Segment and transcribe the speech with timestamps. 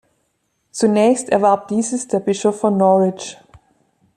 [0.71, 3.37] Zunächst erwarb dieses der Bischof von Norwich.